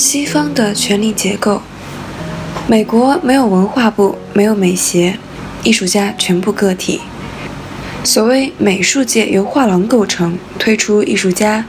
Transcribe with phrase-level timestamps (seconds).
[0.00, 1.60] 西方的权力结构，
[2.66, 5.18] 美国没有文化部，没有美协，
[5.62, 7.02] 艺术家全部个体。
[8.02, 11.66] 所谓美术界由画廊构成，推出艺术家，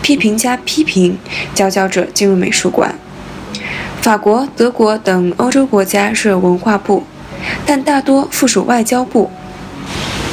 [0.00, 1.18] 批评家批评，
[1.54, 2.98] 佼佼者进入美术馆。
[4.00, 7.04] 法国、德国等欧洲国家设文化部，
[7.66, 9.30] 但大多附属外交部，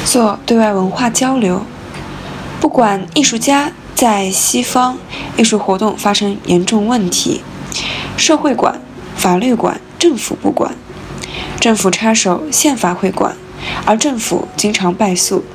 [0.05, 1.65] 做对外文化交流。
[2.61, 4.98] 不管艺术家在西方，
[5.38, 7.41] 艺术活动发生严重问题。
[8.18, 8.82] 社会管、
[9.16, 10.74] 法律管、政府不管，
[11.60, 13.38] 政府插手宪法会管，
[13.85, 15.46] 而政府经常败诉。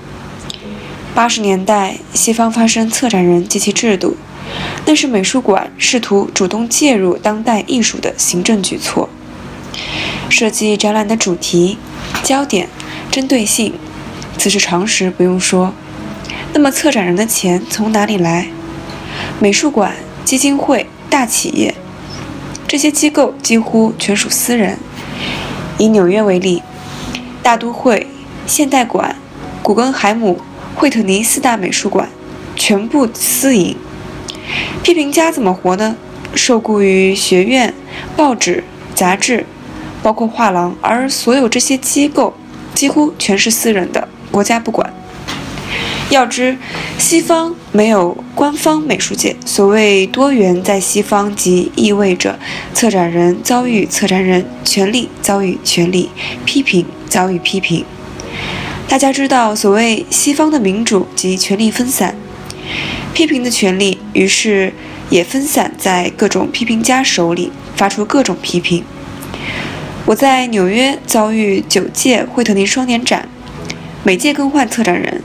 [1.13, 4.17] 八十年代，西方发生策展人及其制度，
[4.85, 9.09] 那是美术馆试图主动介入当代艺术的行政举措。
[10.31, 11.79] 设计展览的主题、
[12.23, 12.69] 焦点、
[13.11, 13.75] 针对性，
[14.39, 15.75] 此是常识，不用说。
[16.57, 18.47] 那么，策展人的钱从哪里来？
[19.39, 19.93] 美术馆、
[20.25, 21.75] 基金会、大企业。
[22.67, 24.79] 这些机构几乎全属私人。
[25.77, 26.63] 以纽约为例，
[27.43, 28.07] 大都会、
[28.47, 29.17] 现代馆、
[29.63, 30.41] 古根海姆、
[30.75, 32.09] 惠特尼四大美术馆
[32.57, 33.77] 全部私营。
[34.83, 35.95] 批评家怎么活呢？
[36.35, 37.75] 受雇于学院、
[38.17, 39.45] 报纸、杂志，
[40.03, 42.33] 包括画廊，而所有这些机构
[42.75, 44.91] 几乎全是私人的，国家不管。
[46.09, 46.57] 要知，
[46.99, 49.35] 西方没有官方美术界。
[49.45, 52.39] 所谓多元，在西方即意味着
[52.73, 56.09] 策展人遭遇策展人，权力遭遇权力，
[56.45, 57.85] 批评遭遇批评。
[58.87, 62.15] 大家知道，所谓西方的民主即权力分散，
[63.13, 64.73] 批评的权利于是
[65.11, 68.85] 也分散在各种批评家手里，发出各种批评。
[70.05, 73.29] 我在纽约遭遇九届惠特尼双年展，
[74.05, 75.21] 每届更换策展人。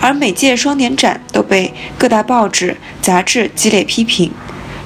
[0.00, 4.30] 而每届双年展都被各大报纸、杂志激烈批评，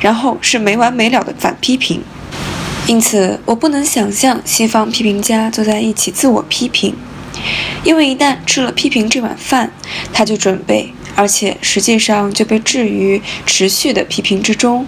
[0.00, 2.02] 然后是没完没了的反批评。
[2.86, 6.94] 因此，我不能想象西方批评家坐在一起自我批评，
[7.84, 9.70] 因为一旦吃了批评这碗饭，
[10.12, 14.86] 他就准备，而且实际上就被置于持续的批评之中。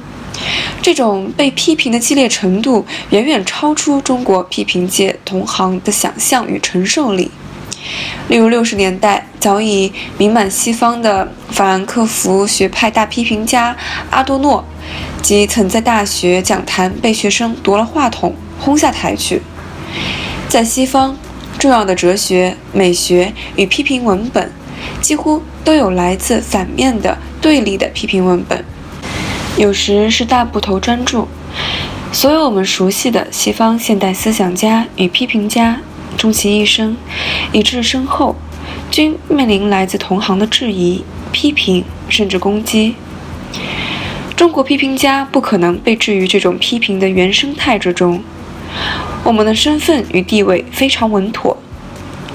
[0.80, 7.30] 这种被批评的激烈程度，远远超出中国批评界同行的想象与承受力。
[8.28, 13.76] 例如，六十年代早已名满西方的法兰克福学派大批评家
[14.10, 14.64] 阿多诺，
[15.20, 19.42] 即曾在大学讲坛被学生夺了话筒轰下台去。
[20.48, 21.16] 在西方，
[21.58, 24.50] 重要的哲学、美学与批评文本，
[25.00, 28.64] 几乎都有来自反面的对立的批评文本，
[29.56, 31.26] 有时是大部头专著。
[32.12, 35.80] 所有我们熟悉的西方现代思想家与批评家。
[36.22, 36.96] 终其一生，
[37.50, 38.36] 以至身后，
[38.92, 41.02] 均面临来自同行的质疑、
[41.32, 42.94] 批评，甚至攻击。
[44.36, 48.22] 中国批评家不可能被置于这种批评的原生态之中。
[49.24, 51.60] 我们的身份与地位非常稳妥，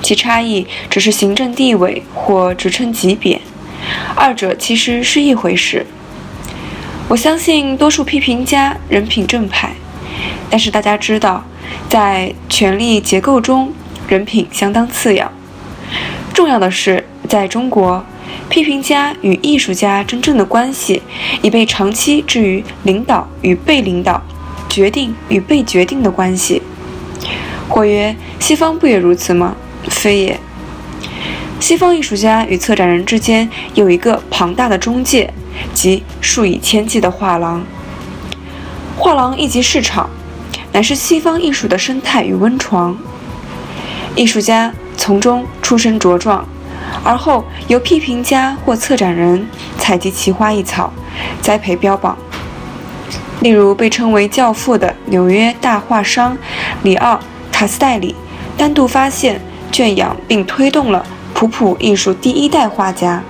[0.02, 3.40] 其差异只是行政地位或职称级别，
[4.18, 5.86] 二者其实是一回事。
[7.08, 9.72] 我相信多数批评家人品正派，
[10.50, 11.44] 但是大家知道。
[11.90, 13.74] 在权力结构中，
[14.08, 15.30] 人品相当次要。
[16.34, 18.04] 重要的是，在中国，
[18.50, 21.02] 批评家与艺术家真正的关系
[21.42, 24.22] 已被长期置于领导与被领导、
[24.70, 26.62] 决定与被决定的关系。
[27.68, 29.56] 或曰，西方不也如此吗？
[29.90, 30.40] 非也。
[31.60, 35.34] 西方艺术家与策展人之间有一个庞大的中介，
[35.74, 37.66] 即数以千计的画廊。
[38.98, 40.10] 画廊一级市场。
[40.74, 42.96] 乃是西方艺术的生态与温床，
[44.16, 46.48] 艺术家从中出身茁壮，
[47.04, 49.48] 而后由批评家或策展人
[49.80, 50.94] 采集奇花异草，
[51.42, 52.16] 栽培标榜。
[53.40, 56.38] 例如被称为教父的纽约大画商
[56.84, 57.16] 里奥·
[57.52, 58.16] 卡斯戴里，
[58.56, 59.42] 单独发现、
[59.72, 61.04] 圈养并推动了
[61.34, 63.24] 普普艺术第一代画家；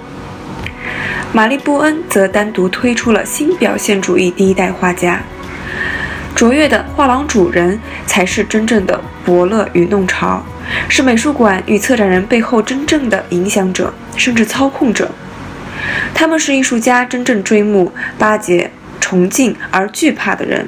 [1.32, 5.22] 玛丽·布恩则单独推出了新表现主义第一代画家。
[6.38, 10.46] 卓越的画廊主人才是真正的伯乐与弄潮，
[10.88, 15.10] 是美术馆与策展人背后真正的影响者甚至操控者。
[16.14, 18.70] 他们是艺术家真正追慕、巴结、
[19.02, 20.68] 崇敬而惧怕的人。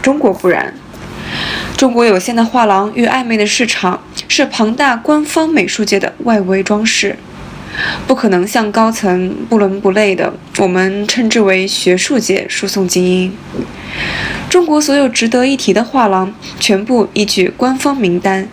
[0.00, 0.72] 中国不然，
[1.76, 7.16] 中国有限的画廊与暧昧的市场是庞大官方美术界的外围装饰，
[8.06, 13.32] 不可能向高层不伦不类的我们称之为学术界输送精英。
[14.48, 18.48] 中国所有值得一提的画廊，全部依据官方名单，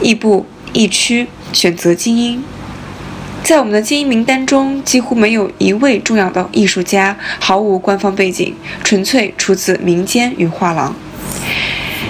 [0.00, 2.42] 亦步亦趋选择精英。
[3.44, 8.54] 在我们的精英名单中，几乎没有一位重要的艺术家毫无官方背景，
[8.84, 10.94] 纯粹出自民间与画廊。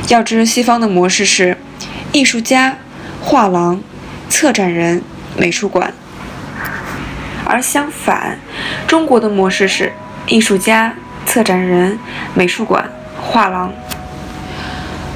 [0.09, 1.57] 要知西方的模式是：
[2.13, 2.79] 艺术家、
[3.21, 3.81] 画廊、
[4.29, 5.03] 策展人、
[5.37, 5.93] 美术馆；
[7.49, 8.39] 而相反，
[8.87, 9.91] 中国的模式是
[10.27, 11.99] 艺术家、策展人、
[12.35, 12.89] 美术馆、
[13.23, 13.73] 画廊。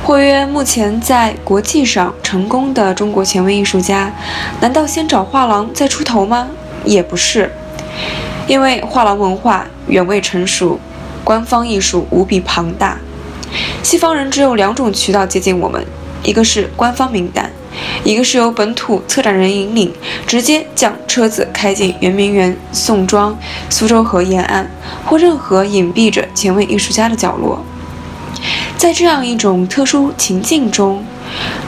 [0.03, 4.11] 或曰，目前在国际上成功的中国前卫艺术家，
[4.61, 6.49] 难道先找画廊再出头吗？
[6.85, 7.53] 也不是，
[8.49, 10.81] 因为画廊文化远未成熟，
[11.23, 12.97] 官方艺术无比庞大。
[13.83, 15.85] 西方人只有两种渠道接近我们，
[16.25, 17.51] 一个是官方名单，
[18.05, 19.93] 一个是由本土策展人引领，
[20.27, 23.39] 直接将车子开进圆明园、宋庄、
[23.71, 24.71] 苏州河沿岸
[25.05, 27.65] 或任何隐蔽着前卫艺术家的角落。
[28.77, 31.05] 在这样一种特殊情境中，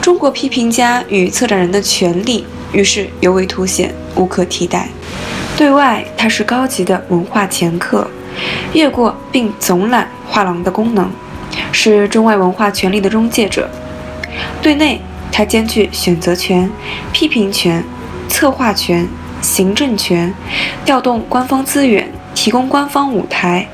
[0.01, 4.89] 中国批评家与策展人的权利于是尤为凸显，无可替代。
[5.55, 8.05] 对外，它是高级的文化掮客，
[8.73, 11.09] 越过并总揽画廊的功能，
[11.71, 13.63] 是中外文化权力的中介者；
[14.61, 14.99] 对内，
[15.37, 16.71] 它兼具选择权、
[17.11, 17.83] 批评权、
[18.29, 19.05] 策划权、
[19.41, 20.33] 行政权，
[20.85, 23.67] 调动官方资源，提供官方舞台。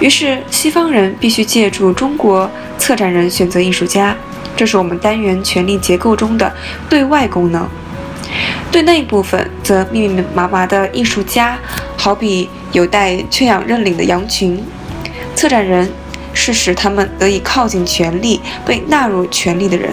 [0.00, 4.16] 于是，西方人必须借助中国策展人选择艺术家，
[4.56, 6.52] 这是我们单元权力结构中的
[6.88, 7.68] 对外功能。
[8.72, 11.56] 对内部分则密密麻麻的艺术家，
[11.96, 14.60] 好比有待圈养认领的羊群。
[15.36, 15.88] 策展人
[16.34, 19.92] 是使他们得以靠近权力、被纳入权力的人。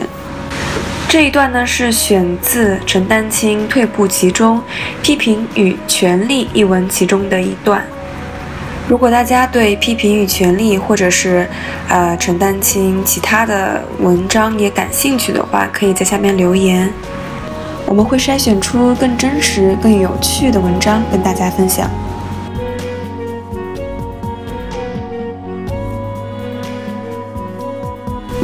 [1.08, 4.62] 这一段呢，是选自陈丹青《退步其中
[5.02, 7.82] 批评与权力》一文其中的一段。
[8.88, 11.48] 如果大家对批评与权力，或者是，
[11.88, 16.92] 呃，陈丹青其他的文章也感兴趣的话，可以在下面留言，
[17.86, 21.90] 我们会筛选出更真实、更有趣的文章跟大家分享。